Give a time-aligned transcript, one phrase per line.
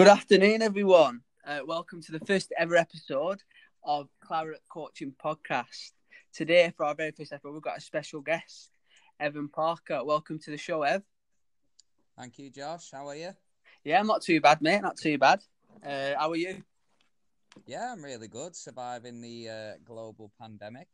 [0.00, 1.20] Good afternoon, everyone.
[1.46, 3.42] Uh, welcome to the first ever episode
[3.84, 5.90] of Claret Coaching Podcast.
[6.32, 8.70] Today, for our very first episode, we've got a special guest,
[9.20, 10.02] Evan Parker.
[10.02, 11.02] Welcome to the show, Ev.
[12.18, 12.90] Thank you, Josh.
[12.90, 13.32] How are you?
[13.84, 14.80] Yeah, I'm not too bad, mate.
[14.80, 15.42] Not too bad.
[15.84, 16.62] Uh, how are you?
[17.66, 18.56] Yeah, I'm really good.
[18.56, 20.88] Surviving the uh, global pandemic.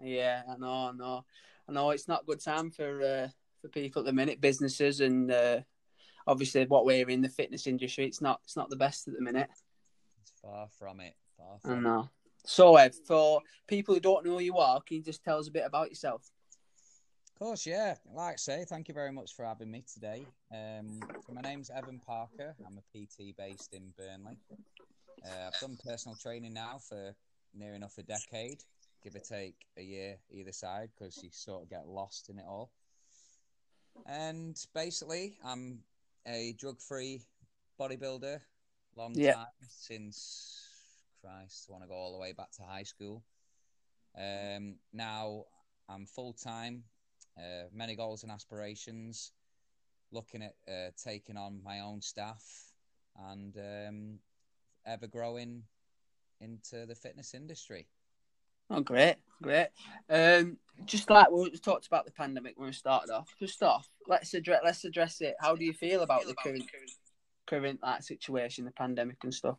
[0.00, 1.24] Yeah, I know, I know,
[1.68, 1.90] I know.
[1.90, 3.28] It's not a good time for uh,
[3.60, 5.60] for people at the minute, businesses, and uh,
[6.26, 8.06] obviously what we're in the fitness industry.
[8.06, 9.48] It's not it's not the best at the minute.
[10.22, 11.14] It's far from it.
[11.36, 11.88] Far I from it.
[11.88, 12.10] know.
[12.44, 15.48] So, Ev, for people who don't know who you are, can you just tell us
[15.48, 16.30] a bit about yourself?
[17.28, 17.96] Of course, yeah.
[18.14, 20.24] Like I say, thank you very much for having me today.
[20.52, 22.54] Um, my name's Evan Parker.
[22.64, 24.38] I'm a PT based in Burnley.
[25.24, 27.14] Uh, I've done personal training now for
[27.52, 28.62] near enough a decade,
[29.02, 32.44] give or take a year either side, because you sort of get lost in it
[32.48, 32.70] all.
[34.06, 35.80] And basically, I'm
[36.26, 37.22] a drug-free
[37.78, 38.40] bodybuilder,
[38.96, 39.34] long Yeah.
[39.34, 40.68] time since
[41.20, 41.66] Christ.
[41.68, 43.22] I want to go all the way back to high school.
[44.16, 45.44] Um, now
[45.88, 46.84] I'm full time,
[47.38, 49.32] uh, many goals and aspirations,
[50.10, 52.72] looking at uh, taking on my own staff
[53.30, 54.18] and um,
[54.86, 55.62] ever growing
[56.40, 57.86] into the fitness industry.
[58.70, 59.68] Oh, great, great.
[60.10, 63.34] Um, just like we talked about the pandemic when we started off.
[63.38, 65.36] Just off, let's address let's address it.
[65.40, 66.64] How do you feel about the current
[67.46, 69.58] current like situation, the pandemic and stuff?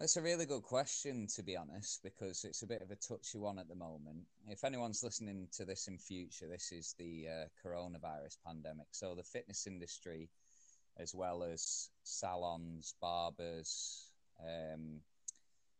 [0.00, 3.36] It's a really good question, to be honest, because it's a bit of a touchy
[3.36, 4.20] one at the moment.
[4.46, 8.86] If anyone's listening to this in future, this is the uh, coronavirus pandemic.
[8.92, 10.30] So the fitness industry,
[10.98, 15.00] as well as salons, barbers, um,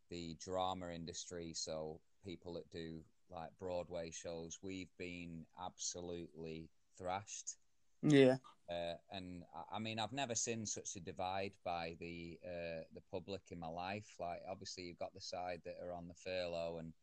[0.09, 7.57] the drama industry, so people that do like Broadway shows, we've been absolutely thrashed.
[8.01, 8.37] Yeah,
[8.69, 13.41] Uh, and I- mean, I've never seen such a divide by the uh, the public
[13.51, 14.15] in my life.
[14.19, 16.93] Like, obviously, you've got the side that are on the furlough and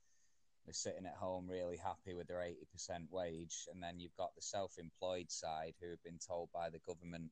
[0.64, 4.34] they're sitting at home really happy with their eighty percent wage, and then you've got
[4.34, 7.30] the self-employed side who have been told by the government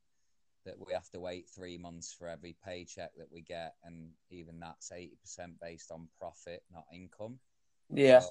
[0.65, 4.61] that we have to wait three months for every paycheck that we get, and even
[4.61, 7.39] that's eighty percent based on profit, not income.
[7.91, 8.31] yeah, So,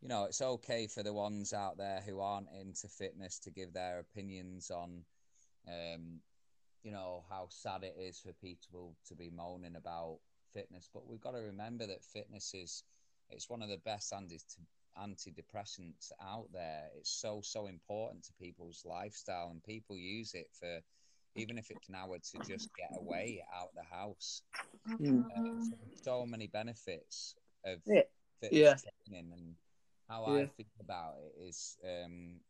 [0.00, 3.72] you know, it's okay for the ones out there who aren't into fitness to give
[3.72, 5.04] their opinions on,
[5.68, 6.20] um,
[6.82, 10.18] you know, how sad it is for people to be moaning about
[10.52, 10.88] fitness.
[10.92, 12.82] But we've got to remember that fitness is
[13.30, 14.38] it's one of the best anti
[14.98, 16.88] antidepressants out there.
[16.96, 20.80] It's so so important to people's lifestyle, and people use it for
[21.34, 24.42] even if it's an hour to just get away out of the house.
[25.00, 25.24] Mm.
[25.24, 25.64] Uh,
[26.02, 28.02] so many benefits of Yeah.
[28.40, 28.76] fitness Yeah.
[29.06, 29.56] training and
[30.08, 32.40] how I think about it is, um,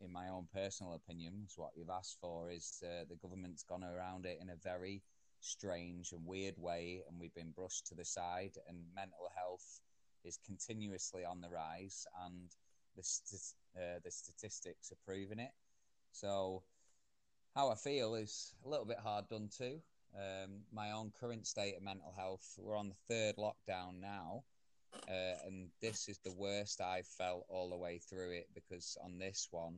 [0.00, 3.84] in my own personal opinion, is what you've asked for is uh, the government's gone
[3.84, 5.02] around it in a very
[5.40, 9.80] strange and weird way, and we've been brushed to the side, and mental health
[10.24, 12.50] is continuously on the rise, and
[12.96, 15.52] the st- uh, the statistics are proving it.
[16.12, 16.62] So,
[17.54, 19.80] how I feel is a little bit hard done too.
[20.14, 24.42] Um, my own current state of mental health, we're on the third lockdown now,
[25.08, 29.18] uh, and this is the worst I've felt all the way through it because on
[29.18, 29.76] this one,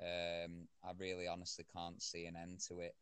[0.00, 2.94] um, I really honestly can't see an end to it.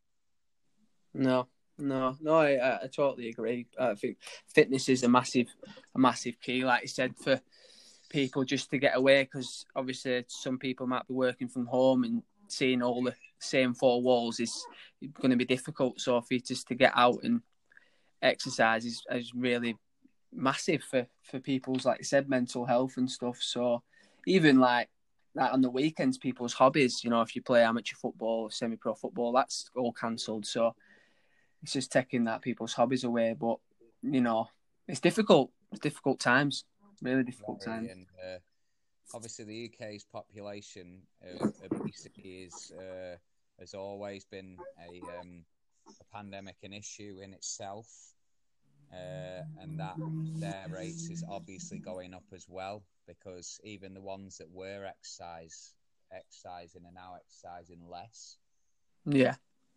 [1.13, 2.35] No, no, no.
[2.35, 3.67] I, I, I totally agree.
[3.79, 4.17] I think
[4.47, 5.47] fitness is a massive,
[5.93, 7.39] a massive key, like you said, for
[8.09, 9.23] people just to get away.
[9.23, 14.01] Because obviously, some people might be working from home and seeing all the same four
[14.01, 14.65] walls is
[15.13, 15.99] going to be difficult.
[15.99, 17.41] So, for you just to get out and
[18.21, 19.77] exercise is, is really
[20.33, 23.37] massive for for people's, like you said, mental health and stuff.
[23.41, 23.83] So,
[24.27, 24.89] even like.
[25.37, 28.93] Like on the weekends, people's hobbies, you know, if you play amateur football, semi pro
[28.95, 30.45] football, that's all cancelled.
[30.45, 30.73] So,
[31.61, 33.35] it's just taking that people's hobbies away.
[33.37, 33.57] But
[34.01, 34.47] you know,
[34.87, 35.51] it's difficult.
[35.71, 36.63] It's difficult times.
[37.01, 37.89] Really difficult times.
[37.91, 38.37] And uh,
[39.13, 41.01] obviously, the UK's population
[41.41, 43.15] of obesity is uh,
[43.59, 45.45] has always been a, um,
[45.99, 47.87] a pandemic, an issue in itself,
[48.91, 49.95] uh, and that
[50.39, 55.73] their rates is obviously going up as well because even the ones that were exercise
[56.11, 58.37] exercising are now exercising less.
[59.05, 59.35] Yeah,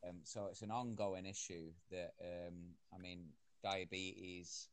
[0.09, 3.27] Um, so it's an ongoing issue that um, I mean,
[3.63, 4.69] diabetes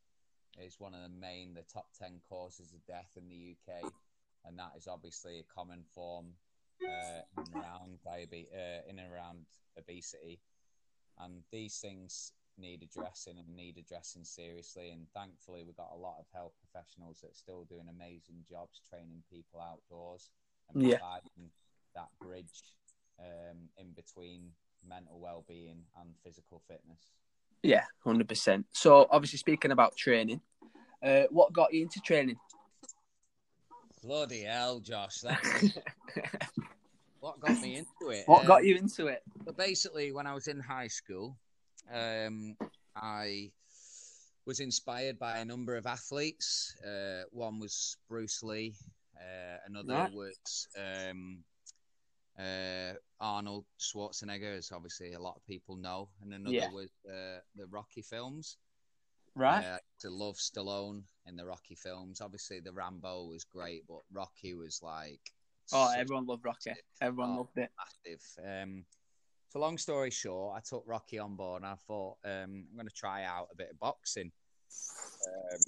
[0.58, 3.92] is one of the main, the top ten causes of death in the UK,
[4.44, 6.34] and that is obviously a common form
[6.82, 9.46] uh, in around diabetes, uh, in and around
[9.78, 10.40] obesity,
[11.18, 14.90] and these things need addressing and need addressing seriously.
[14.90, 18.80] And thankfully, we've got a lot of health professionals that are still doing amazing jobs
[18.88, 20.30] training people outdoors
[20.68, 20.96] and Yeah.
[20.98, 21.50] providing
[21.94, 22.62] that bridge
[23.20, 24.50] um, in between
[24.86, 27.00] mental well-being and physical fitness.
[27.62, 28.66] Yeah, hundred percent.
[28.72, 30.40] So obviously, speaking about training,
[31.02, 32.36] uh, what got you into training?
[34.02, 35.20] Bloody hell, Josh!
[35.20, 35.78] That's
[37.26, 38.24] what got me into it.
[38.28, 39.22] What Um, got you into it?
[39.44, 41.36] But basically, when I was in high school,
[41.90, 42.56] um,
[42.94, 43.50] I
[44.44, 46.74] was inspired by a number of athletes.
[46.86, 48.76] Uh, one was Bruce Lee.
[49.20, 50.12] Uh, another Right.
[50.12, 51.44] was um,
[52.38, 56.70] uh, Arnold Schwarzenegger, as obviously a lot of people know, and another Yeah.
[56.70, 58.56] was uh, the Rocky films.
[59.34, 59.64] Right.
[59.64, 62.20] Uh, to love Stallone in the Rocky films.
[62.20, 65.32] Obviously, the Rambo was great, but Rocky was like
[65.72, 66.72] oh, such everyone loved Rocky.
[67.00, 67.36] Everyone Oh.
[67.38, 67.70] loved it.
[68.04, 68.22] massive.
[68.44, 68.84] Um,
[69.48, 72.88] so long story short, I took Rocky on board and I thought um, I'm going
[72.88, 74.32] to try out a bit of boxing.
[75.26, 75.58] Um,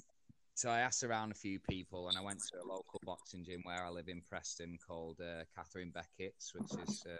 [0.55, 3.61] so I asked around a few people and I went to a local boxing gym
[3.63, 7.15] where I live in Preston called uh, Catherine Beckett's, which is uh,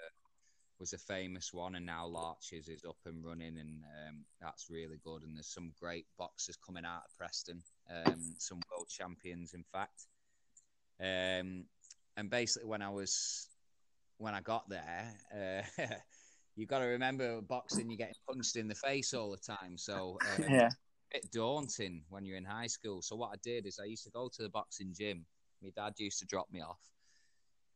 [0.80, 4.98] was a famous one, and now Larches is up and running, and um, that's really
[5.04, 5.24] good.
[5.24, 10.06] And there's some great boxers coming out of Preston, um, some world champions, in fact.
[11.02, 11.66] Um,
[12.20, 13.48] and basically, when I was
[14.18, 15.84] when I got there, uh,
[16.56, 20.20] you got to remember boxing, you're getting punched in the face all the time, so
[20.36, 20.68] um, Yeah.
[20.68, 23.02] a bit daunting when you're in high school.
[23.02, 25.26] So what I did is I used to go to the boxing gym.
[25.64, 26.82] My dad used to drop me off.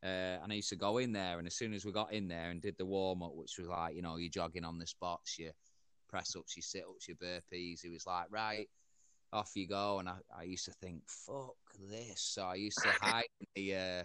[0.02, 2.28] Uh, and I used to go in there, and as soon as we got in
[2.28, 4.86] there and did the warm up, which was like, you know, you're jogging on the
[4.86, 5.52] spots, your
[6.10, 8.68] press ups, your sit ups, your burpees, he was like, right,
[9.32, 10.00] off you go.
[10.00, 11.56] And I, I used to think, fuck
[11.90, 12.20] this.
[12.20, 14.04] So I used to hide in the, uh,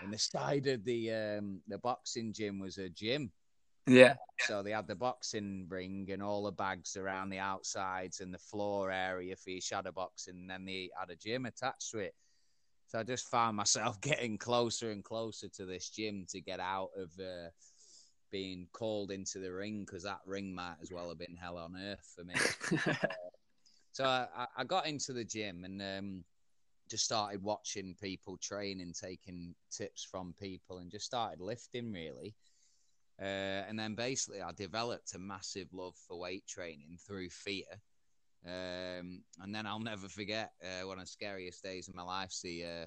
[0.00, 3.32] in the side of the um, the boxing gym was a gym.
[3.86, 4.14] Yeah.
[4.40, 8.38] So they had the boxing ring and all the bags around the outsides and the
[8.38, 10.36] floor area for your shadow boxing.
[10.36, 12.14] And then they had a gym attached to it.
[12.86, 16.90] So I just found myself getting closer and closer to this gym to get out
[16.96, 17.50] of uh,
[18.30, 21.76] being called into the ring because that ring might as well have been hell on
[21.76, 22.34] earth for me.
[23.92, 26.24] So I, I- I got into the gym and um,
[26.88, 32.34] just started watching people train and taking tips from people and just started lifting really.
[33.20, 37.64] Uh, and then basically, I developed a massive love for weight training through fear.
[38.46, 42.32] Um, and then I'll never forget uh, one of the scariest days of my life.
[42.42, 42.86] The uh,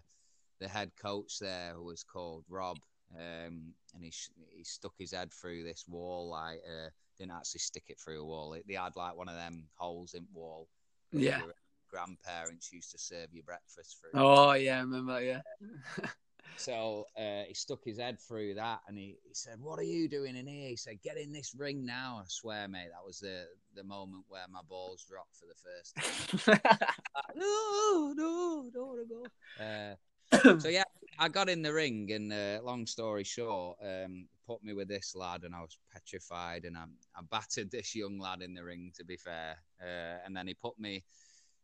[0.62, 2.78] the head coach there who was called Rob,
[3.14, 4.14] um, and he
[4.56, 6.30] he stuck his head through this wall.
[6.30, 8.54] Like uh, didn't actually stick it through a wall.
[8.54, 10.70] It, they had like one of them holes in the wall.
[11.12, 11.42] Yeah.
[11.92, 14.20] Grandparents used to serve you breakfast through.
[14.20, 15.14] oh yeah, I remember.
[15.14, 16.08] that, Yeah.
[16.58, 20.08] So uh, he stuck his head through that and he, he said, What are you
[20.08, 20.70] doing in here?
[20.70, 22.20] He said, Get in this ring now.
[22.22, 23.46] I swear, mate, that was the,
[23.76, 26.60] the moment where my balls dropped for the first time.
[27.16, 30.54] Like, no, no, don't want to go.
[30.54, 30.84] Uh, so, yeah,
[31.20, 35.16] I got in the ring and uh, long story short, um, put me with this
[35.16, 36.84] lad and I was petrified and I,
[37.16, 39.58] I battered this young lad in the ring, to be fair.
[39.82, 41.04] Uh, and then he put me,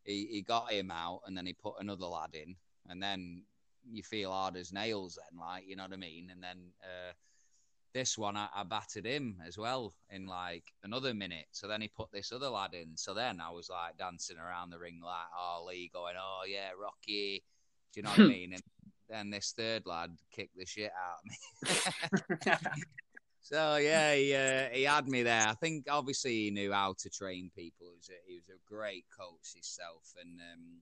[0.08, 2.56] he, he got him out and then he put another lad in.
[2.90, 3.44] And then
[3.90, 6.30] you feel hard as nails then, like, you know what I mean?
[6.32, 7.12] And then uh,
[7.94, 11.48] this one, I, I battered him as well in like another minute.
[11.52, 12.96] So then he put this other lad in.
[12.96, 16.70] So then I was like dancing around the ring like, oh, Lee going, oh, yeah,
[16.82, 17.44] Rocky.
[17.94, 18.54] Do you know what I mean?
[18.54, 18.64] And
[19.10, 22.72] then this third lad kicked the shit out of me.
[23.50, 25.48] So yeah, he uh, he had me there.
[25.48, 27.88] I think obviously he knew how to train people.
[27.92, 30.82] He was a, he was a great coach himself, and um,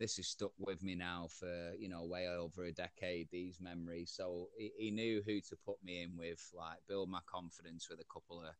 [0.00, 3.28] this has stuck with me now for you know way over a decade.
[3.30, 4.12] These memories.
[4.12, 8.00] So he, he knew who to put me in with, like build my confidence with
[8.00, 8.56] a couple of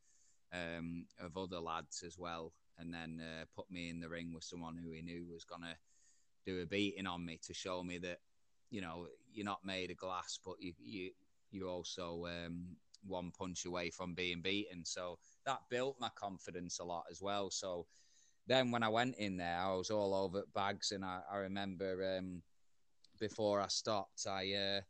[0.57, 4.45] um, of other lads as well, and then uh, put me in the ring with
[4.45, 5.75] someone who he knew was gonna
[6.47, 8.21] do a beating on me to show me that
[8.71, 11.11] you know you're not made of glass, but you you
[11.51, 14.85] you're also um, one punch away from being beaten.
[14.85, 17.51] So that built my confidence a lot as well.
[17.51, 17.87] So
[18.47, 22.17] then when I went in there, I was all over bags, and I, I remember
[22.19, 22.43] um,
[23.19, 24.81] before I stopped, I uh,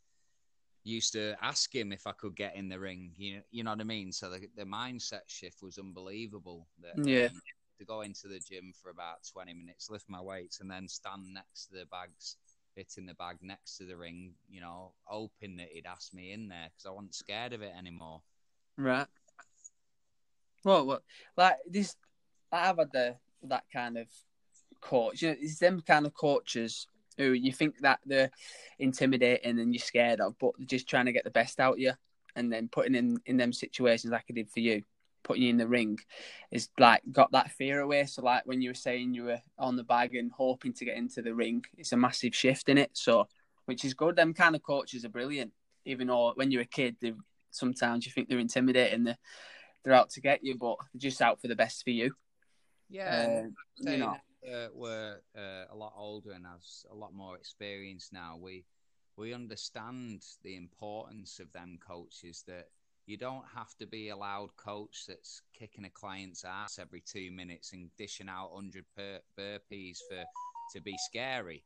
[0.85, 3.13] used to ask him if I could get in the ring.
[3.17, 4.13] You you know what I mean?
[4.13, 6.69] So the, the mindset shift was unbelievable.
[6.81, 7.29] That, Yeah.
[7.29, 7.41] um,
[7.79, 11.23] to go into the gym for about 20 minutes, lift my weights, and then stand
[11.35, 12.37] next to the bags,
[12.75, 16.49] hitting the bag next to the ring, you know, hoping that he'd ask me in
[16.49, 18.23] there because I wasn't scared of it anymore.
[18.77, 19.07] Right.
[20.65, 21.03] Well, well,
[21.37, 21.97] like this,
[22.51, 24.09] I've had the that kind of
[24.81, 25.23] coach.
[25.23, 28.31] You know, it's them kind of coaches who you think that they're
[28.79, 31.79] intimidating and you're scared of, but they're just trying to get the best out of
[31.79, 31.93] you,
[32.35, 34.83] and then putting in in them situations like I did for you,
[35.25, 35.99] putting you in the ring,
[36.53, 38.05] is like got that fear away.
[38.07, 40.97] So like when you were saying you were on the bag and hoping to get
[40.97, 42.91] into the ring, it's a massive shift in it.
[42.93, 43.27] So,
[43.65, 44.15] which is good.
[44.15, 45.53] Them kind of coaches are brilliant.
[45.85, 47.13] Even though when you're a kid, they
[47.51, 49.05] sometimes you think they're intimidating.
[49.05, 49.17] They
[49.83, 52.15] they're out to get you, but they're just out for the best for you.
[52.89, 54.17] Yeah, Uh, you know,
[54.47, 58.39] uh, we're uh, a lot older and have a lot more experience now.
[58.41, 58.65] We
[59.17, 62.69] we understand the importance of them coaches that
[63.07, 67.31] you don't have to be a loud coach that's kicking a client's ass every two
[67.31, 70.25] minutes and dishing out 100 bur- burpees for
[70.73, 71.65] to be scary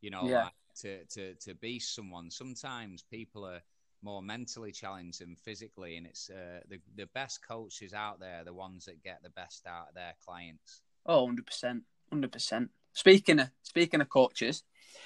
[0.00, 0.42] you know Yeah.
[0.44, 3.60] like, to, to to be someone sometimes people are
[4.02, 8.44] more mentally challenged than physically and it's uh, the, the best coaches out there are
[8.44, 11.80] the ones that get the best out of their clients Oh, 100%.
[12.12, 12.68] 100%.
[12.92, 14.64] Speaking of speaking of coaches,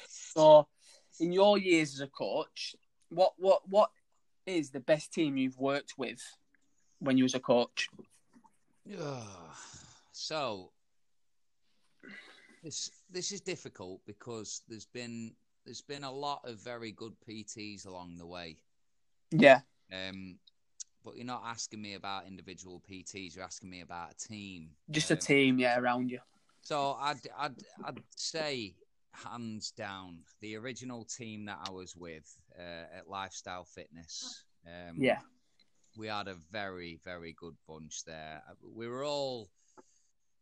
[0.08, 0.66] so
[1.20, 2.74] in your years as a coach,
[3.10, 3.90] what what what
[4.46, 6.20] is the best team you've worked with
[7.00, 7.88] when you was a coach?
[8.84, 9.22] Yeah.
[10.12, 10.70] So
[12.62, 15.32] this this is difficult because there's been
[15.64, 18.58] there's been a lot of very good PTs along the way.
[19.30, 19.60] Yeah.
[19.92, 20.38] Um,
[21.04, 23.34] but you're not asking me about individual PTs.
[23.34, 24.70] You're asking me about a team.
[24.90, 26.20] Just a Um, team, yeah, around you.
[26.62, 28.74] So I'd I'd I'd say
[29.14, 34.44] hands down the original team that I was with uh, at Lifestyle Fitness.
[34.66, 35.20] Um, Yeah.
[35.96, 38.42] we had a very very good bunch there.
[38.62, 39.48] We were all,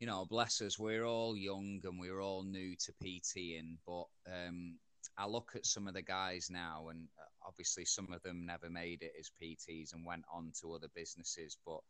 [0.01, 3.77] you know, bless us, we were all young and we were all new to PTing.
[3.87, 4.79] But um,
[5.19, 8.71] I look at some of the guys now, and uh, obviously some of them never
[8.71, 11.59] made it as PTs and went on to other businesses.
[11.67, 11.81] But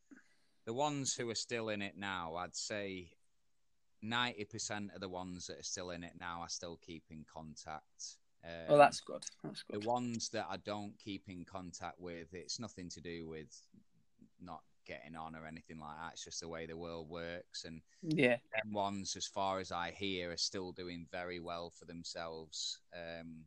[0.66, 3.12] the ones who are still in it now, I'd say.
[4.02, 8.18] 90% of the ones that are still in it now, I still keep in contact.
[8.44, 9.24] Um, Oh, that's good.
[9.44, 9.82] That's good.
[9.82, 13.48] the ones that I don't keep in contact with, it's nothing to do with
[14.40, 16.12] not getting on or anything like that.
[16.14, 17.64] It's just the way the world works.
[17.64, 18.38] And Yeah.
[18.52, 22.80] them ones, as far as I hear, are still doing very well for themselves.
[22.94, 23.44] Um,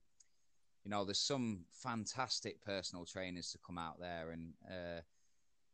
[0.84, 5.02] you know, there's some fantastic personal trainers to come out there, and uh,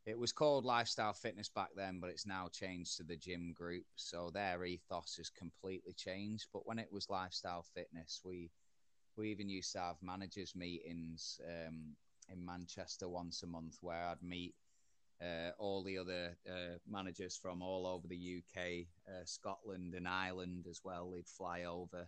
[0.05, 3.85] it was called Lifestyle Fitness back then, but it's now changed to the Gym Group.
[3.95, 6.47] So their ethos has completely changed.
[6.51, 8.49] But when it was Lifestyle Fitness, we
[9.17, 11.95] we even used to have managers meetings um,
[12.29, 14.55] in Manchester once a month where I'd meet
[15.21, 20.65] uh, all the other uh, managers from all over the UK, uh, Scotland, and Ireland
[20.69, 21.11] as well.
[21.11, 22.07] They'd fly over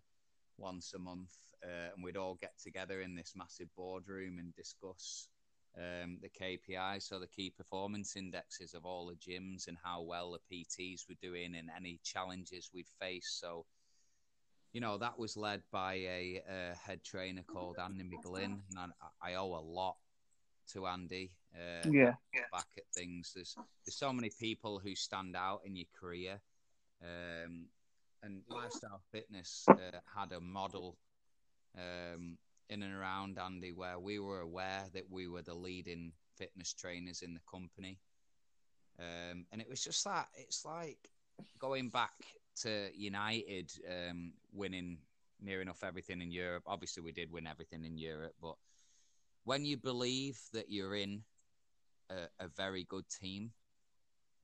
[0.58, 5.28] once a month, uh, and we'd all get together in this massive boardroom and discuss
[5.78, 10.32] um, the KPI, so the key performance indexes of all the gyms and how well
[10.32, 13.38] the PTs were doing and any challenges we'd face.
[13.40, 13.66] So
[14.72, 19.32] you know, that was led by a, a head trainer called Andy McGlynn, and I,
[19.32, 19.98] I owe a lot
[20.74, 21.32] to Andy.
[21.56, 22.14] Uh, Yeah.
[22.52, 23.32] back at things.
[23.36, 26.42] There's there's so many people who stand out in your career,
[27.04, 27.68] um,
[28.24, 30.98] and lifestyle fitness uh, had a model
[31.78, 32.38] um,
[32.70, 37.22] in and around Andy where we were aware that we were the leading fitness trainers
[37.22, 38.00] in the company,
[39.00, 41.10] um, and it was just that it's like
[41.60, 42.14] going back
[42.62, 44.98] to United um, winning
[45.42, 46.64] near enough everything in Europe.
[46.68, 48.56] Obviously, we did win everything in Europe, but
[49.44, 51.24] when you believe that you're in
[52.10, 53.52] a, a very good team,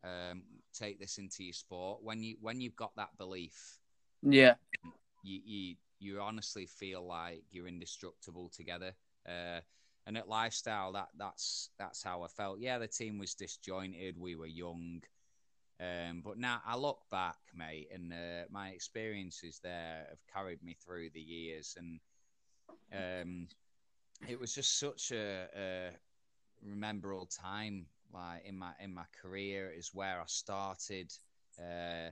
[0.04, 2.00] um, take this into your sport.
[2.04, 3.80] When you when you've got that belief,
[4.22, 4.56] Yeah.
[5.24, 8.94] you you, you honestly feel like you're indestructible together.
[9.27, 9.60] Uh,
[10.08, 12.60] and at lifestyle, that that's that's how I felt.
[12.60, 14.18] Yeah, the team was disjointed.
[14.18, 15.01] We were young.
[15.79, 20.75] Um, but now I look back, mate, and uh, my experiences there have carried me
[20.84, 22.00] through the years, and
[22.91, 23.48] um,
[24.27, 25.89] it was just such a, a
[26.62, 29.72] rememberable time, like in my in my career.
[29.72, 31.13] Is where I started.
[31.58, 32.12] Uh,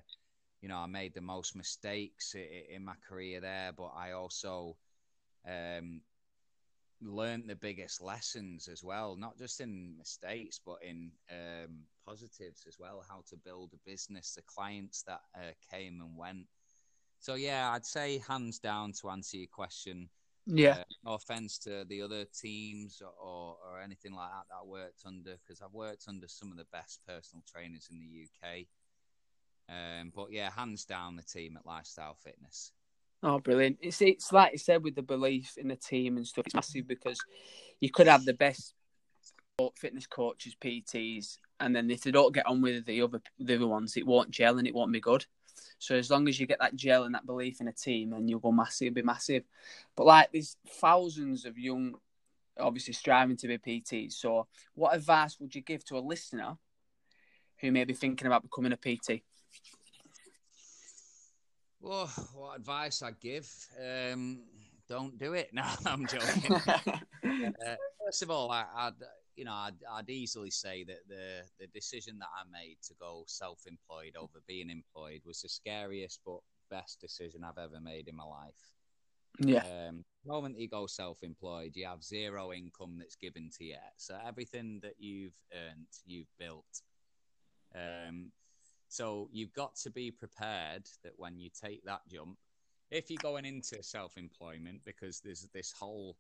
[0.62, 4.78] you know, I made the most mistakes in, in my career there, but I also
[5.48, 6.02] um,
[7.02, 12.78] learned the biggest lessons as well, not just in mistakes, but in um, positives as
[12.80, 13.04] well.
[13.08, 16.48] How to build a business, the clients that uh, came and went.
[17.20, 20.10] So yeah, I'd say hands down to answer your question.
[20.46, 20.72] Yeah.
[20.72, 25.02] Uh, no offense to the other teams or, or anything like that that I worked
[25.06, 28.66] under, because I've worked under some of the best personal trainers in the UK.
[29.70, 32.72] Um, but yeah, hands down the team at Lifestyle Fitness.
[33.24, 33.80] Oh, brilliant!
[33.82, 36.46] It's it's like you said with the belief in the team and stuff.
[36.46, 37.20] It's massive because
[37.80, 38.74] you could have the best
[39.76, 43.68] fitness coaches, PTs, and then if they don't get on with the other the other
[43.68, 45.26] ones, it won't gel and it won't be good.
[45.80, 48.28] So as long as you get that gel and that belief in a team, then
[48.28, 49.44] you'll go massive, be massive.
[49.96, 51.96] But like there's thousands of young,
[52.60, 54.14] obviously striving to be PTs.
[54.14, 56.58] So what advice would you give to a listener
[57.60, 59.24] who may be thinking about becoming a PT?
[61.80, 63.50] Well, what advice I give?
[63.80, 64.44] Um,
[64.90, 65.50] don't do it.
[65.54, 66.54] No, I'm joking.
[66.66, 68.94] uh, first of all, I, I'd,
[69.36, 73.24] you know, I'd, I'd easily say that the the decision that I made to go
[73.28, 78.24] self-employed over being employed was the scariest but best decision I've ever made in my
[78.24, 78.74] life.
[79.40, 79.60] Yeah.
[79.60, 83.76] Um, the moment you go self-employed, you have zero income that's given to you.
[83.98, 86.82] So everything that you've earned, you've built.
[87.76, 88.32] Um,
[88.88, 92.38] so you've got to be prepared that when you take that jump,
[92.90, 96.18] if you're going into self-employment, because there's this whole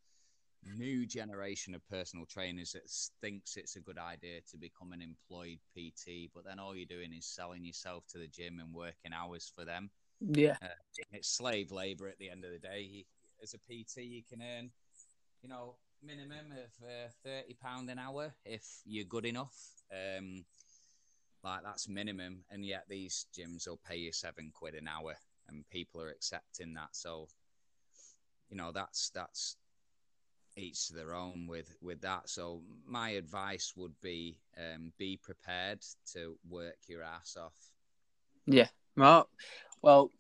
[0.75, 2.89] new generation of personal trainers that
[3.21, 7.13] thinks it's a good idea to become an employed PT, but then all you're doing
[7.13, 9.89] is selling yourself to the gym and working hours for them.
[10.19, 10.57] Yeah.
[10.61, 10.67] Uh,
[11.11, 13.05] it's slave labor at the end of the day.
[13.41, 14.71] As a PT, you can earn,
[15.41, 19.55] you know, minimum of uh, thirty pound an hour if you're good enough.
[19.91, 20.43] Um,
[21.43, 25.15] like that's minimum, and yet these gyms will pay you seven quid an hour,
[25.47, 26.89] and people are accepting that.
[26.91, 27.27] So,
[28.49, 29.57] you know, that's that's
[30.57, 32.29] each to their own with with that.
[32.29, 35.79] So my advice would be um, be prepared
[36.13, 37.55] to work your ass off.
[38.45, 38.67] Yeah.
[38.95, 39.29] Well,
[39.81, 40.11] well.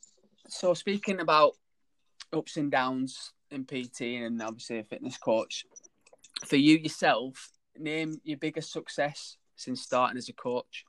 [0.49, 1.53] So speaking about
[2.31, 5.65] ups and downs in PT and obviously a fitness coach,
[6.45, 10.85] for you yourself, name your biggest success since starting as a coach.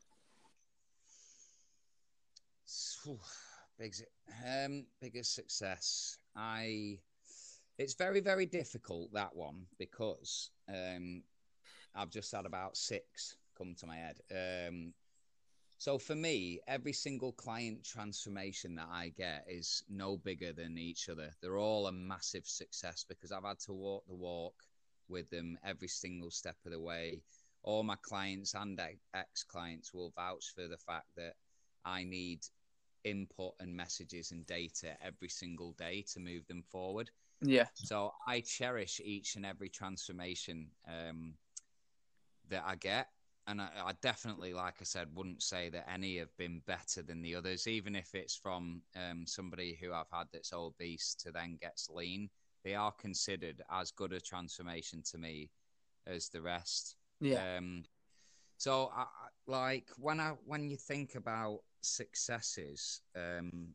[3.78, 3.94] Big,
[4.46, 6.18] um, biggest success.
[6.36, 6.98] I.
[7.78, 11.22] It's very, very difficult that one because um,
[11.94, 14.18] I've just had about six come to my head.
[14.32, 14.92] Um,
[15.78, 21.08] so for me, every single client transformation that I get is no bigger than each
[21.08, 21.30] other.
[21.40, 24.54] They're all a massive success because I've had to walk the walk
[25.08, 27.22] with them every single step of the way.
[27.62, 28.78] All my clients and
[29.14, 31.34] ex clients will vouch for the fact that
[31.84, 32.40] I need
[33.04, 37.10] input and messages and data every single day to move them forward.
[37.40, 37.66] Yeah.
[37.74, 41.34] So I cherish each and every transformation um,
[42.48, 43.08] that I get.
[43.46, 47.22] And I, I, definitely, like I said, wouldn't say that any have been better than
[47.22, 51.56] the others, even if it's from um, somebody who I've had that's obese to then
[51.58, 52.28] gets lean.
[52.64, 55.50] They are considered as good a transformation to me
[56.06, 56.96] as the rest.
[57.20, 57.56] Yeah.
[57.56, 57.84] Um,
[58.58, 59.06] so, I,
[59.46, 63.74] like when I when you think about successes, um,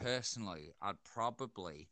[0.00, 1.88] personally, I'd probably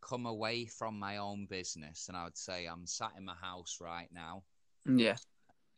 [0.00, 3.78] come away from my own business and I would say I'm sat in my house
[3.80, 4.42] right now.
[4.86, 5.16] Yeah.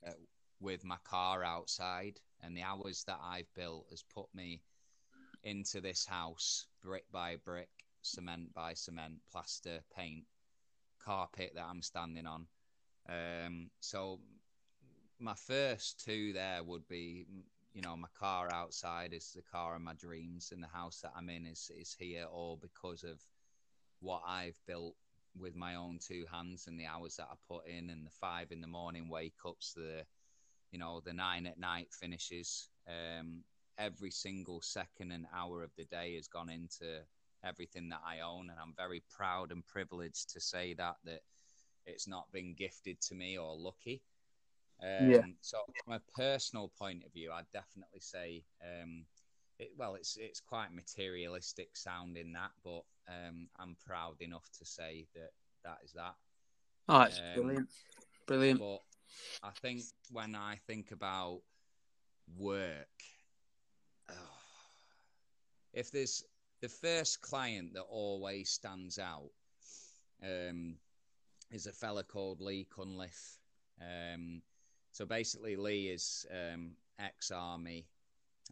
[0.06, 0.12] Uh,
[0.60, 4.62] with my car outside, and the hours that I've built has put me
[5.42, 7.68] into this house brick by brick,
[8.02, 10.24] cement by cement, plaster, paint,
[11.04, 12.46] carpet that I'm standing on.
[13.08, 14.20] Um, so
[15.18, 17.26] my first two there would be,
[17.74, 21.12] you know, my car outside is the car of my dreams, and the house that
[21.16, 23.20] I'm in is is here all because of
[24.00, 24.94] what I've built
[25.36, 28.52] with my own two hands and the hours that I put in, and the five
[28.52, 30.04] in the morning wake ups, the
[30.70, 32.70] you know the nine at night finishes.
[32.88, 33.42] Um,
[33.76, 37.00] every single second and hour of the day has gone into
[37.42, 41.22] everything that I own, and I'm very proud and privileged to say that that
[41.86, 44.02] it's not been gifted to me or lucky.
[44.84, 45.22] Um, yeah.
[45.40, 49.06] So, from a personal point of view, I'd definitely say, um,
[49.58, 55.06] it, well, it's it's quite materialistic sounding that, but um, I'm proud enough to say
[55.14, 55.30] that
[55.64, 56.14] that is that.
[56.88, 57.68] Oh, it's Um, brilliant,
[58.26, 58.60] brilliant.
[58.60, 58.82] But
[59.42, 61.40] I think when I think about
[62.36, 63.02] work,
[64.10, 64.14] oh,
[65.72, 66.24] if there's
[66.60, 69.30] the first client that always stands out,
[70.22, 70.76] um,
[71.50, 73.38] is a fella called Lee Cunliffe.
[74.94, 77.88] So basically, Lee is um, ex-army.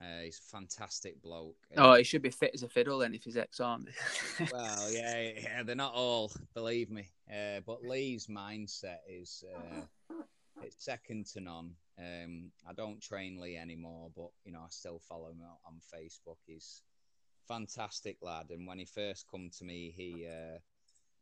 [0.01, 1.55] Uh, he's a fantastic bloke.
[1.77, 3.93] Oh, he should be fit as a fiddle then if he's ex-army.
[4.53, 7.11] well, yeah, yeah, they're not all, believe me.
[7.31, 10.17] Uh, but Lee's mindset is uh,
[10.65, 11.75] it's second to none.
[11.97, 16.39] Um, I don't train Lee anymore, but you know I still follow him on Facebook.
[16.45, 16.83] He's
[17.47, 20.59] fantastic lad, and when he first come to me, he uh,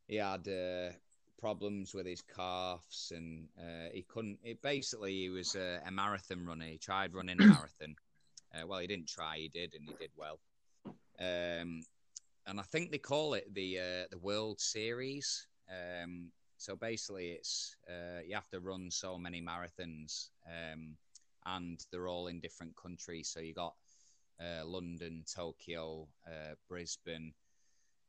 [0.07, 0.93] he had uh,
[1.41, 4.39] problems with his calves, and uh, he couldn't.
[4.45, 6.67] It basically he was a, a marathon runner.
[6.67, 7.97] He tried running a marathon.
[8.53, 9.37] Uh, well, he didn't try.
[9.37, 10.41] He did, and he did well.
[11.21, 11.85] Um,
[12.47, 15.47] and I think they call it the uh, the World Series.
[15.71, 20.97] Um, so basically, it's uh, you have to run so many marathons, um,
[21.47, 23.29] and they're all in different countries.
[23.29, 23.75] So you got
[24.41, 27.33] uh, London, Tokyo, uh, Brisbane,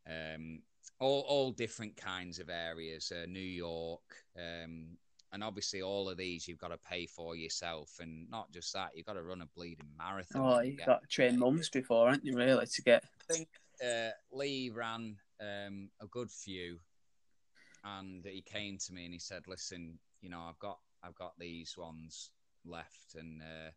[0.07, 0.61] um,
[0.99, 3.11] all all different kinds of areas.
[3.11, 4.01] Uh, New York,
[4.37, 4.97] um,
[5.33, 8.91] and obviously all of these you've got to pay for yourself, and not just that,
[8.95, 10.41] you've got to run a bleeding marathon.
[10.41, 12.35] oh, you've got to train mums before, aren't you?
[12.35, 13.03] Really, to get.
[13.29, 13.47] I think
[13.83, 16.79] uh, Lee ran um, a good few,
[17.83, 21.37] and he came to me and he said, "Listen, you know, I've got I've got
[21.39, 22.31] these ones
[22.65, 23.71] left, and uh,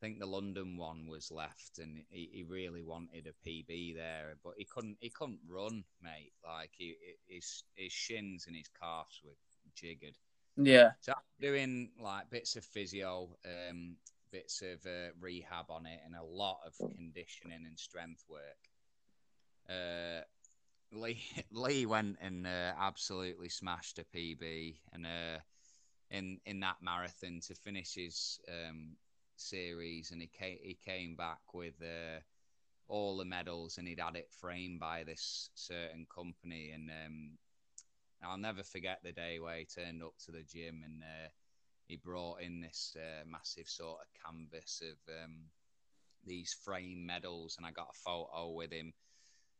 [0.00, 4.36] I think the London one was left, and he, he really wanted a PB there,
[4.42, 4.96] but he couldn't.
[5.00, 6.32] He couldn't run, mate.
[6.42, 6.94] Like he,
[7.28, 9.36] his his shins and his calves were
[9.74, 10.16] jiggered.
[10.56, 10.92] Yeah.
[11.00, 13.96] So I'm doing like bits of physio, um,
[14.32, 18.40] bits of uh, rehab on it, and a lot of conditioning and strength work.
[19.68, 20.22] Uh,
[20.92, 21.20] Lee
[21.52, 25.40] Lee went and uh, absolutely smashed a PB, and uh,
[26.10, 28.96] in in that marathon to finish his um,
[29.40, 32.20] series, and he came he came back with uh,
[32.88, 37.38] all the medals, and he'd had it framed by this certain company, and um,
[38.22, 41.28] I'll never forget the day where he turned up to the gym and uh,
[41.86, 45.46] he brought in this uh, massive sort of canvas of um,
[46.24, 48.92] these frame medals, and I got a photo with him.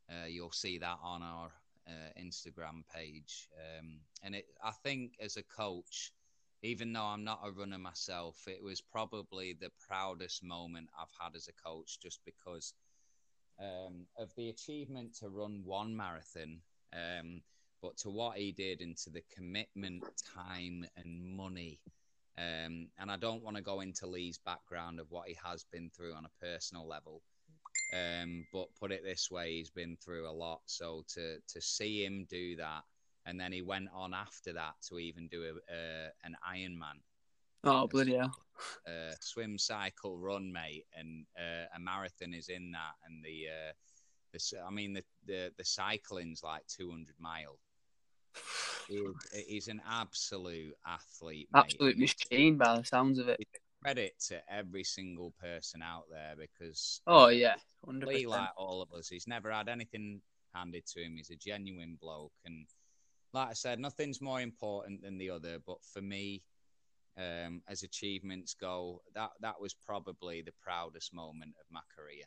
[0.09, 1.51] Uh, you'll see that on our
[1.89, 3.49] uh, Instagram page.
[3.57, 6.13] Um, and it, I think as a coach,
[6.63, 11.35] even though I'm not a runner myself, it was probably the proudest moment I've had
[11.37, 12.75] as a coach, just because
[13.59, 16.61] um, of the achievement to run one marathon.
[16.93, 17.43] Um,
[17.83, 21.81] but to what he did and to the commitment, time, and money.
[22.37, 25.91] Um, and I don't want to go into Lee's background of what he has been
[25.91, 27.23] through on a personal level.
[27.93, 30.61] Um, but put it this way, he's been through a lot.
[30.67, 32.85] So to to see him do that,
[33.31, 37.01] and then he went on after that to even do a, uh, an Ironman.
[37.63, 38.35] Oh bloody hell!
[38.87, 43.73] Uh, swim, cycle, run, mate, and uh, a marathon is in that, and the uh,
[44.33, 47.59] the I mean the the the cycling's like two hundred mile.
[49.47, 51.61] he's an absolute athlete, mate.
[51.61, 53.39] absolute machine by the sounds of it.
[53.83, 57.55] Credit to every single person out there because oh yeah,
[57.87, 58.07] 100%.
[58.07, 60.21] Lee, like all of us, he's never had anything
[60.55, 61.17] handed to him.
[61.17, 62.67] He's a genuine bloke, and
[63.33, 65.59] like I said, nothing's more important than the other.
[65.65, 66.43] But for me,
[67.17, 72.25] um, as achievements go, that that was probably the proudest moment of my career.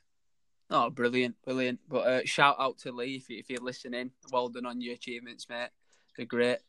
[0.69, 1.79] Oh, brilliant, brilliant!
[1.89, 4.11] But uh, shout out to Lee if, if you're listening.
[4.31, 5.69] Well done on your achievements, mate.
[6.15, 6.59] They're great.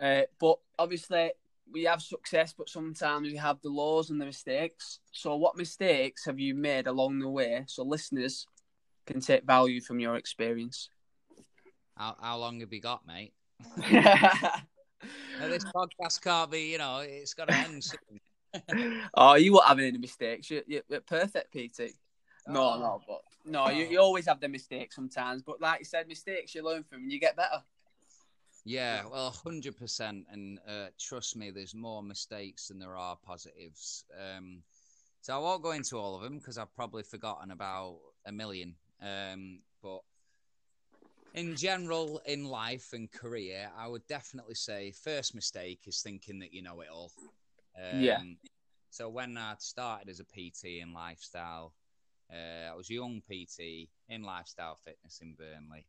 [0.00, 1.32] Uh, but obviously,
[1.72, 5.00] we have success, but sometimes we have the laws and the mistakes.
[5.12, 8.46] So, what mistakes have you made along the way so listeners
[9.06, 10.90] can take value from your experience?
[11.96, 13.32] How, how long have you got, mate?
[13.92, 14.62] now,
[15.40, 19.02] this podcast can't be, you know, it's got to end soon.
[19.14, 20.50] oh, you won't have any mistakes.
[20.50, 21.92] You're, you're perfect, PT.
[22.48, 22.78] No, oh.
[22.78, 25.42] no, but no, you, you always have the mistakes sometimes.
[25.42, 27.62] But like you said, mistakes you learn from and you get better.
[28.64, 34.04] Yeah, well, hundred percent, and uh, trust me, there's more mistakes than there are positives.
[34.12, 34.62] Um,
[35.20, 38.74] so I won't go into all of them because I've probably forgotten about a million.
[39.00, 39.60] Um,
[41.36, 46.52] in general, in life and career, I would definitely say first mistake is thinking that
[46.52, 47.12] you know it all.
[47.76, 48.20] Um, yeah.
[48.90, 51.74] So when I started as a PT in lifestyle,
[52.32, 55.86] uh, I was a young PT in lifestyle fitness in Burnley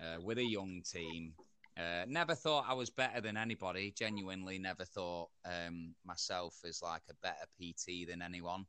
[0.00, 1.34] uh, with a young team.
[1.76, 3.92] Uh, never thought I was better than anybody.
[3.96, 8.64] Genuinely, never thought um, myself as like a better PT than anyone.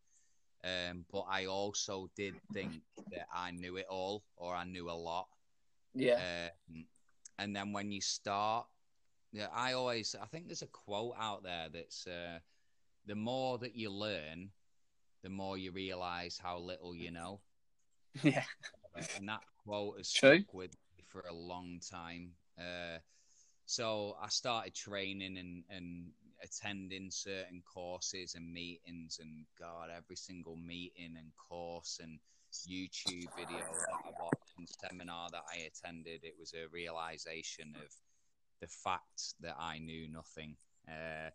[0.65, 4.91] Um, but I also did think that I knew it all or I knew a
[4.91, 5.27] lot.
[5.93, 6.49] Yeah.
[6.69, 6.85] Um,
[7.39, 8.67] and then when you start,
[9.31, 12.39] yeah, I always I think there's a quote out there that's uh,
[13.05, 14.49] the more that you learn,
[15.23, 17.39] the more you realize how little you know.
[18.21, 18.43] Yeah.
[19.17, 20.37] And that quote has True.
[20.37, 22.33] stuck with me for a long time.
[22.59, 22.99] Uh,
[23.65, 26.11] so I started training and, and
[26.43, 32.19] attending certain courses and meetings, and God, every single meeting and course and
[32.67, 37.91] YouTube video that I watched seminar that I attended, it was a realization of
[38.61, 40.55] the fact that I knew nothing.
[40.87, 41.29] Uh,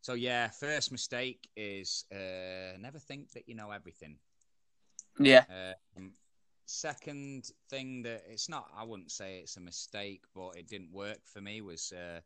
[0.00, 4.16] so yeah, first mistake is uh, never think that you know everything.
[5.18, 5.44] Yeah.
[5.96, 6.12] Um,
[6.66, 11.20] second thing that it's not, I wouldn't say it's a mistake, but it didn't work
[11.24, 12.20] for me was uh,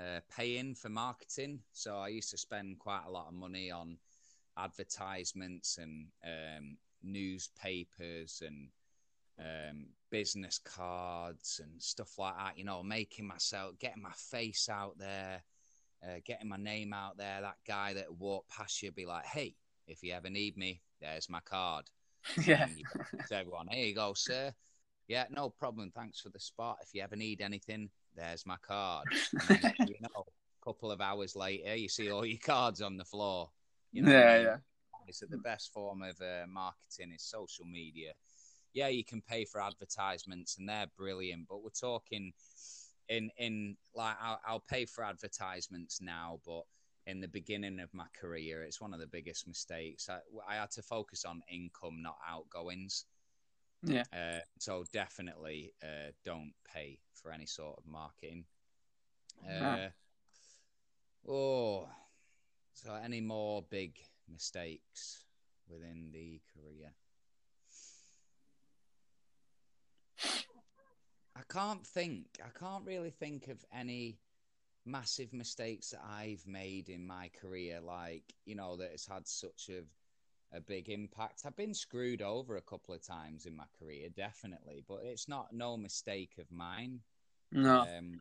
[0.00, 1.60] uh, paying for marketing.
[1.72, 3.96] So I used to spend quite a lot of money on
[4.58, 8.68] advertisements and um, newspapers and
[9.42, 12.58] um, business cards and stuff like that.
[12.58, 15.42] You know, making myself, getting my face out there
[16.04, 17.40] uh, getting my name out there.
[17.40, 19.54] That guy that walked past you be like, "Hey,
[19.86, 21.86] if you ever need me, there's my card."
[22.46, 22.68] Yeah.
[23.28, 24.54] to everyone, here you go, sir.
[25.08, 25.90] Yeah, no problem.
[25.90, 26.78] Thanks for the spot.
[26.80, 29.08] If you ever need anything, there's my card.
[29.48, 33.04] Then, you know, a couple of hours later, you see all your cards on the
[33.04, 33.50] floor.
[33.90, 34.56] You know yeah, yeah.
[35.08, 38.12] It's the best form of uh, marketing is social media.
[38.72, 42.32] Yeah, you can pay for advertisements, and they're brilliant, but we're talking
[43.08, 46.62] in in like I'll, I'll pay for advertisements now, but
[47.06, 48.62] in the beginning of my career.
[48.62, 50.08] It's one of the biggest mistakes.
[50.08, 53.06] I, I had to focus on income, not outgoings.
[53.84, 54.04] Yeah.
[54.12, 58.44] Uh, so definitely uh, don't pay for any sort of marketing.
[59.44, 59.88] Uh,
[61.28, 61.88] Oh,
[62.74, 65.24] so any more big mistakes
[65.68, 66.92] within the career?
[71.42, 72.26] I can't think.
[72.44, 74.18] I can't really think of any
[74.84, 79.68] massive mistakes that I've made in my career, like you know that has had such
[79.70, 79.82] a
[80.56, 81.42] a big impact.
[81.44, 85.52] I've been screwed over a couple of times in my career, definitely, but it's not
[85.52, 87.00] no mistake of mine.
[87.50, 87.80] No.
[87.80, 88.20] Um,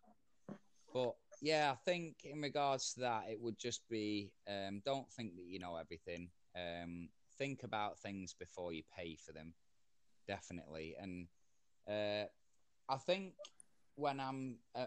[0.93, 5.36] but yeah, I think in regards to that, it would just be um, don't think
[5.36, 6.29] that you know everything.
[6.55, 9.53] Um, think about things before you pay for them,
[10.27, 10.95] definitely.
[10.99, 11.27] And
[11.88, 12.27] uh,
[12.91, 13.34] I think
[13.95, 14.86] when I'm, uh,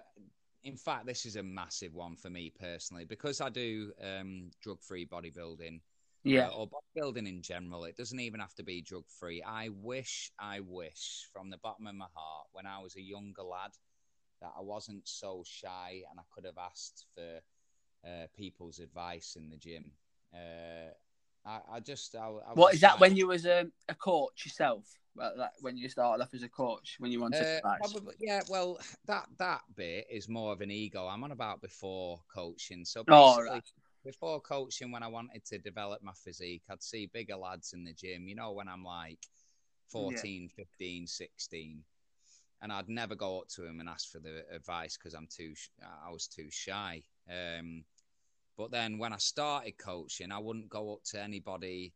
[0.63, 4.83] in fact, this is a massive one for me personally because I do um, drug
[4.83, 5.81] free bodybuilding.
[6.27, 6.49] Yeah.
[6.49, 7.85] uh, or bodybuilding in general.
[7.85, 9.43] It doesn't even have to be drug free.
[9.43, 13.43] I wish, I wish from the bottom of my heart, when I was a younger
[13.43, 13.73] lad,
[14.41, 17.41] that I wasn't so shy and I could have asked for
[18.09, 19.93] uh, people's advice in the gym.
[20.33, 20.93] Uh,
[21.47, 24.45] I, I just, I, I What was is that when you was a, a coach
[24.47, 24.85] yourself?
[25.17, 28.43] Well, when you started off as a coach, when you wanted Uh, probably, yeah.
[28.49, 31.07] Well, that that bit is more of an ego.
[31.07, 32.85] I'm on about before coaching.
[32.85, 33.63] So Oh, right.
[34.05, 37.93] before coaching, when I wanted to develop my physique, I'd see bigger lads in the
[37.93, 38.27] gym.
[38.27, 39.19] You know, when I'm like
[39.89, 41.85] 14, 15, 16,
[42.63, 45.55] and I'd never go up to them and ask for the advice because I'm too,
[46.05, 47.03] I was too shy.
[47.31, 47.85] Um,
[48.57, 51.93] but then when I started coaching, I wouldn't go up to anybody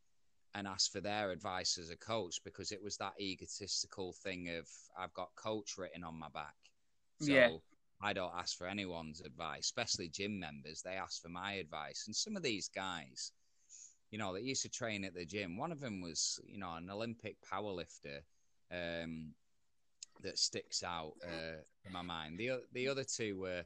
[0.55, 4.69] and ask for their advice as a coach because it was that egotistical thing of
[4.99, 6.57] I've got coach written on my back.
[7.21, 7.49] So Yeah.
[8.01, 10.83] I don't ask for anyone's advice, especially gym members.
[10.83, 12.05] They ask for my advice.
[12.07, 13.33] And some of these guys,
[14.11, 16.75] you know, that used to train at the gym, one of them was, you know,
[16.75, 18.21] an Olympic powerlifter
[18.73, 19.35] um,
[20.23, 22.39] that sticks out uh, in my mind.
[22.39, 23.65] The, the other two were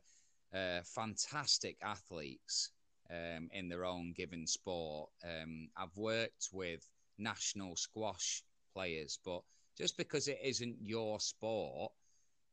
[0.54, 2.70] uh, fantastic athletes
[3.12, 5.10] um, in their own given sport.
[5.24, 8.42] Um, I've worked with national squash
[8.74, 9.42] players, but
[9.76, 11.92] just because it isn't your sport,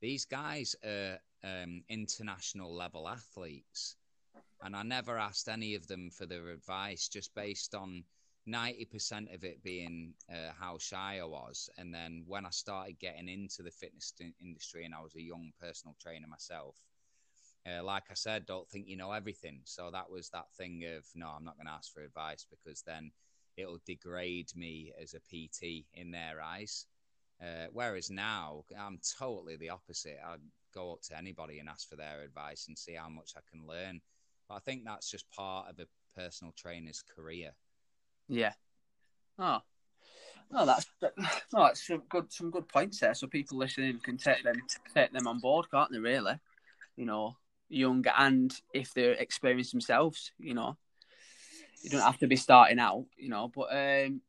[0.02, 3.96] these guys are um, international level athletes.
[4.62, 8.04] And I never asked any of them for their advice just based on
[8.48, 11.70] 90% of it being uh, how shy I was.
[11.78, 15.52] And then when I started getting into the fitness industry and I was a young
[15.62, 16.76] personal trainer myself,
[17.68, 19.62] uh, like I said, don't think you know everything.
[19.66, 22.82] So that was that thing of no, I'm not going to ask for advice because
[22.82, 23.12] then
[23.58, 26.86] it'll degrade me as a PT in their eyes.
[27.42, 30.18] Uh, whereas now I'm totally the opposite.
[30.26, 30.36] I
[30.74, 33.66] go up to anybody and ask for their advice and see how much I can
[33.66, 34.02] learn.
[34.48, 35.88] But I think that's just part of a
[36.20, 37.52] personal trainer's career.
[38.28, 38.54] Yeah.
[39.38, 39.60] Oh.
[40.52, 41.10] Oh, that's no,
[41.54, 43.14] that's some good some good points there.
[43.14, 44.56] So people listening can take them
[44.96, 46.00] take them on board, can't they?
[46.00, 46.40] Really,
[46.98, 47.38] you know,
[47.70, 50.78] young and if they're experienced themselves, you know,
[51.82, 53.52] you don't have to be starting out, you know.
[53.54, 54.22] But um,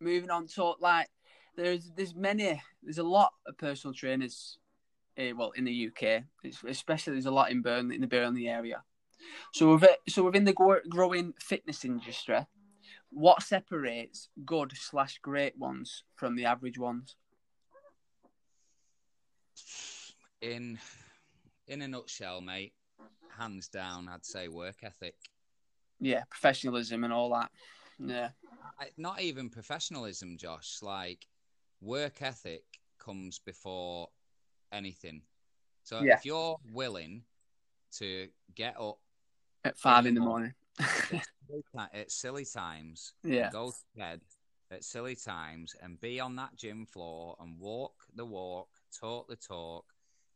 [0.00, 1.08] moving on to like,
[1.56, 4.58] there's there's many there's a lot of personal trainers,
[5.18, 8.48] uh, well in the UK, it's, especially there's a lot in Burnley in the Burnley
[8.48, 8.82] area.
[9.52, 12.46] So so within the gro- growing fitness industry,
[13.10, 17.16] what separates good slash great ones from the average ones?
[20.40, 20.78] In
[21.66, 22.72] in a nutshell, mate,
[23.36, 25.14] hands down, I'd say work ethic.
[25.98, 27.50] Yeah, professionalism and all that.
[27.98, 28.30] Yeah,
[28.78, 30.78] I- Not even professionalism, Josh.
[30.82, 31.26] Like
[31.80, 32.64] work ethic
[32.98, 34.08] comes before
[34.72, 35.22] anything.
[35.82, 36.16] So Yeah.
[36.16, 37.24] if you're willing
[37.92, 38.98] to get up
[39.64, 40.54] at five In the morning.
[41.92, 43.50] at silly times, Yeah.
[43.50, 44.22] go to bed
[44.70, 49.36] at silly times, and be on that gym floor and walk the walk, talk the
[49.36, 49.84] talk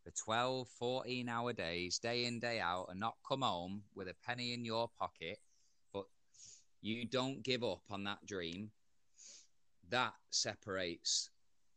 [0.05, 4.15] for 12, 14 hour days, day in, day out, and not come home with a
[4.27, 5.39] penny in your pocket,
[5.93, 6.05] but
[6.83, 8.71] you don't give up on that dream,
[9.89, 11.31] that separates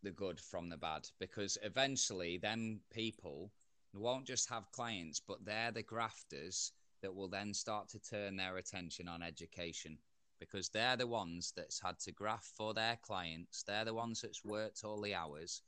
[0.03, 3.51] the good from the bad because eventually, them people
[3.93, 8.57] won't just have clients, but they're the grafters that will then start to turn their
[8.57, 9.97] attention on education
[10.39, 13.63] because they're the ones that's had to graft for their clients.
[13.63, 15.61] They're the ones that's worked all the hours.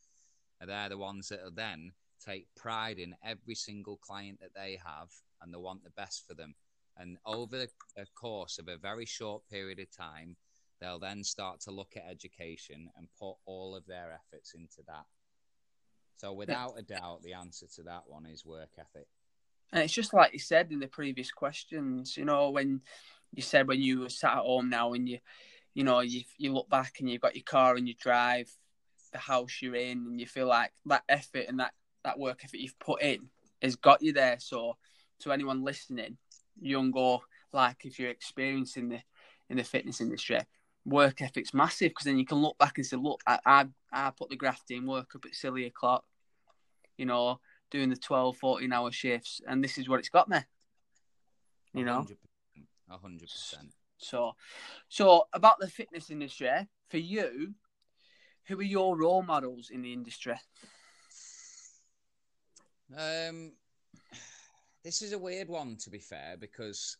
[0.61, 1.91] And they're the ones that will then
[2.23, 5.09] take pride in every single client that they have
[5.41, 6.55] and they want the best for them.
[6.97, 7.69] And over the
[8.15, 10.35] course of a very short period of time,
[10.81, 15.05] they'll then start to look at education and put all of their efforts into that.
[16.17, 19.07] So, without a doubt, the answer to that one is work ethic.
[19.71, 22.81] And it's just like you said in the previous questions, you know, when
[23.31, 25.19] you said when you were sat at home now and you,
[25.73, 28.51] you know, you you look back and you've got your car and you drive
[29.11, 32.59] the house you're in and you feel like that effort and that, that work effort
[32.59, 33.29] you've put in
[33.61, 34.37] has got you there.
[34.39, 34.77] So
[35.21, 36.17] to anyone listening,
[36.61, 38.99] young or like if you're experiencing the
[39.49, 40.39] in the fitness industry,
[40.85, 44.11] work ethic's massive because then you can look back and say, look, I, I, I
[44.11, 46.03] put the graft in, work up at silly o'clock,
[46.97, 47.39] you know,
[47.71, 50.39] doing the 12, 14 hour shifts, and this is what it's got me.
[51.73, 52.05] You know?
[52.91, 53.03] 100%.
[53.03, 53.55] 100%.
[53.97, 54.33] So,
[54.87, 56.49] so about the fitness industry,
[56.89, 57.53] for you,
[58.47, 60.35] who are your role models in the industry?
[62.97, 63.51] Um,
[64.83, 66.97] this is a weird one, to be fair, because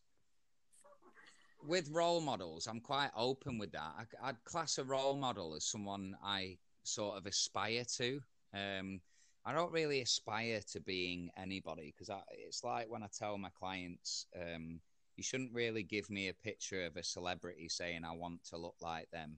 [1.68, 4.08] with role models, I'm quite open with that.
[4.22, 8.22] I, would class a role model as someone I sort of aspire to.
[8.54, 9.02] Um,
[9.46, 14.26] I don't really aspire to being anybody because it's like when I tell my clients,
[14.36, 14.80] um,
[15.16, 18.76] you shouldn't really give me a picture of a celebrity saying I want to look
[18.82, 19.38] like them.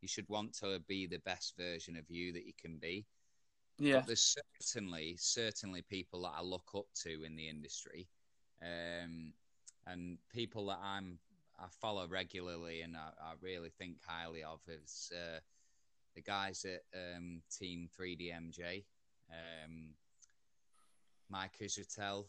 [0.00, 3.06] You should want to be the best version of you that you can be.
[3.78, 3.96] Yeah.
[3.98, 8.08] But there's certainly, certainly people that I look up to in the industry,
[8.62, 9.32] um,
[9.86, 11.18] and people that I'm
[11.58, 15.38] I follow regularly and I, I really think highly of is uh,
[16.14, 18.84] the guys at um, Team 3DMJ,
[19.30, 19.90] um,
[21.30, 22.26] Mike Israetel,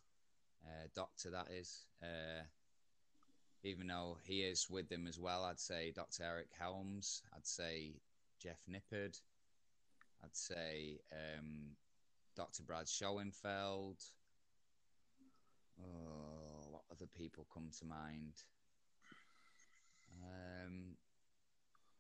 [0.65, 1.86] uh, Doctor that is.
[2.01, 2.43] Uh,
[3.63, 6.23] even though he is with them as well, I'd say Dr.
[6.23, 7.93] Eric Helms, I'd say
[8.41, 9.19] Jeff Nippard,
[10.23, 11.75] I'd say um,
[12.36, 12.63] Dr.
[12.63, 13.97] Brad Schoenfeld.
[15.81, 18.43] Oh, what other people come to mind?
[20.23, 20.95] Um,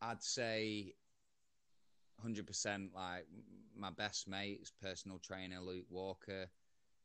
[0.01, 0.93] I'd say
[2.25, 3.25] 100% like
[3.75, 6.47] my best mate is personal trainer Luke Walker.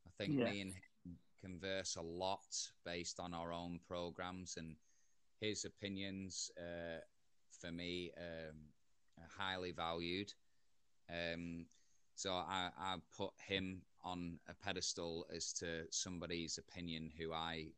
[0.06, 0.50] I think yeah.
[0.50, 2.54] me and him converse a lot
[2.84, 4.76] based on our own programs and
[5.40, 7.00] his opinions uh,
[7.60, 8.56] for me um,
[9.18, 10.32] are highly valued.
[11.10, 11.66] Um,
[12.14, 17.72] so I, I put him on a pedestal as to somebody's opinion who I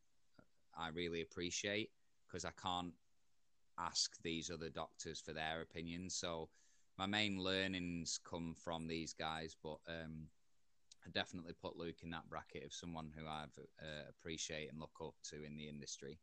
[0.77, 1.91] I really appreciate
[2.27, 2.95] because I can't
[3.79, 6.15] ask these other doctors for their opinions.
[6.15, 6.49] So
[6.97, 10.29] my main learnings come from these guys, but um,
[11.05, 14.99] I definitely put Luke in that bracket of someone who I uh, appreciate and look
[15.03, 16.19] up to in the industry.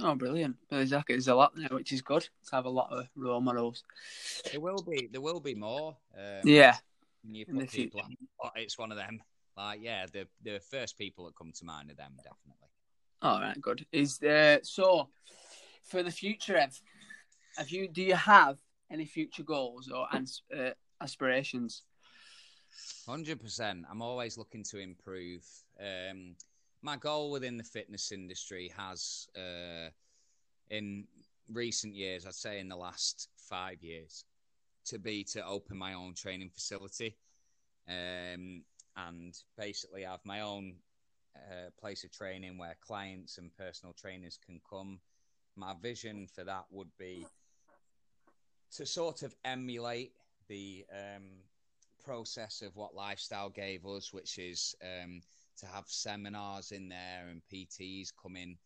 [0.00, 0.56] Oh, brilliant!
[0.70, 3.84] Exactly, there's a lot there, which is good to have a lot of role models.
[4.50, 5.96] There will be, there will be more.
[6.16, 6.76] Um, yeah,
[7.22, 8.16] you put people, on,
[8.56, 9.22] it's one of them.
[9.56, 12.68] Like, yeah, the the first people that come to mind are them, definitely.
[13.22, 13.86] All right, good.
[13.92, 15.08] Is there so?
[15.84, 16.80] for the future, Ev,
[17.56, 18.58] have you do you have
[18.90, 21.82] any future goals or uh, aspirations?
[23.06, 23.84] Hundred percent.
[23.90, 25.44] I'm always looking to improve.
[25.78, 26.34] Um,
[26.84, 29.88] my goal within the fitness industry has, uh,
[30.68, 31.06] in
[31.50, 34.26] recent years, I'd say in the last five years,
[34.86, 37.16] to be to open my own training facility,
[37.88, 38.62] um,
[38.98, 40.74] and basically have my own
[41.34, 45.00] uh, place of training where clients and personal trainers can come.
[45.56, 47.26] My vision for that would be
[48.76, 50.12] to sort of emulate
[50.48, 51.24] the um,
[52.04, 55.22] process of what lifestyle gave us, which is um,
[55.58, 58.58] to have seminars in there and PTs coming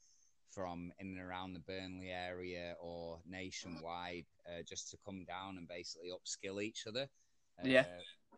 [0.50, 5.68] from in and around the Burnley area or nationwide, uh, just to come down and
[5.68, 7.08] basically upskill each other.
[7.62, 7.84] Uh, yeah.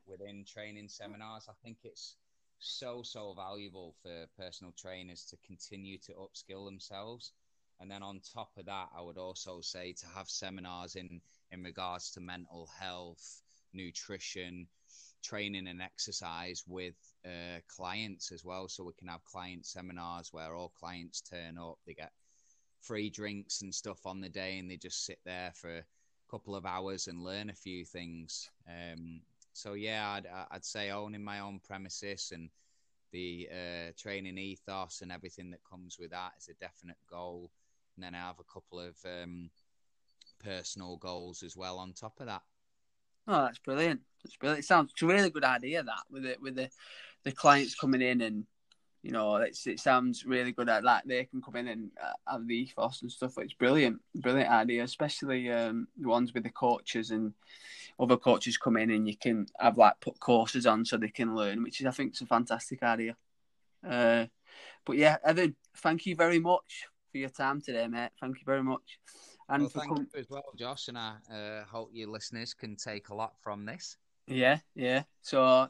[0.06, 2.16] Within training seminars, I think it's
[2.58, 7.32] so so valuable for personal trainers to continue to upskill themselves
[7.80, 11.62] and then on top of that, I would also say to have seminars in in
[11.62, 14.68] regards to mental health, nutrition,
[15.22, 18.68] training, and exercise with uh, clients as well.
[18.68, 22.12] So we can have client seminars where all clients turn up, they get
[22.80, 25.84] free drinks and stuff on the day, and they just sit there for a
[26.30, 28.50] couple of hours and learn a few things.
[28.68, 29.20] Um,
[29.52, 32.50] so yeah, I'd, I'd say owning my own premises and
[33.12, 37.50] the uh, training ethos and everything that comes with that is a definite goal
[38.00, 39.50] and then I have a couple of um,
[40.42, 42.42] personal goals as well on top of that.
[43.32, 44.00] Oh, that's brilliant!
[44.24, 44.64] That's brilliant.
[44.64, 46.68] It sounds it's a really good idea that with it with the
[47.22, 48.44] the clients coming in and
[49.04, 52.48] you know it's, it sounds really good that they can come in and uh, have
[52.48, 53.38] the ethos and stuff.
[53.38, 57.34] It's brilliant, brilliant idea, especially um, the ones with the coaches and
[58.00, 61.36] other coaches come in and you can have like put courses on so they can
[61.36, 63.14] learn, which is I think is a fantastic idea.
[63.88, 64.26] Uh,
[64.84, 68.10] but yeah, Evan, thank you very much for your time today, mate.
[68.20, 68.98] Thank you very much.
[69.50, 70.88] And well, thank com- you as well, Josh.
[70.88, 73.96] And I uh, hope your listeners can take a lot from this.
[74.28, 75.02] Yeah, yeah.
[75.22, 75.68] So,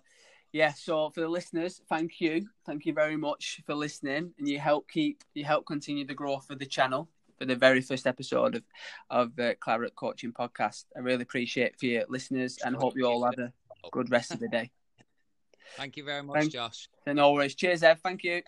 [0.52, 4.58] yeah, so for the listeners, thank you, thank you very much for listening, and you
[4.58, 7.08] help keep you help continue the growth of the channel
[7.38, 8.62] for the very first episode of
[9.08, 10.84] of uh, Claret Coaching Podcast.
[10.94, 13.52] I really appreciate for your listeners, and hope you all have a
[13.92, 14.70] good rest of the day.
[15.76, 16.88] Thank you very much, Thank- Josh.
[17.06, 18.00] And always, cheers, Ev.
[18.00, 18.42] Thank you.